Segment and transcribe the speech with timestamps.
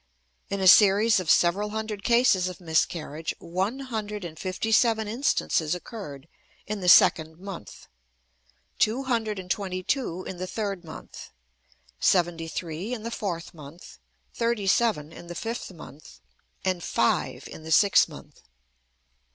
[0.49, 5.75] In a series of several hundred cases of miscarriage, one hundred and fifty seven instances
[5.75, 6.27] occurred
[6.65, 7.85] in the second month,
[8.79, 11.29] two hundred and twenty two in the third month,
[11.99, 13.99] seventy three in the fourth month,
[14.33, 16.19] thirty seven in the fifth month,
[16.65, 18.41] and five in the sixth month.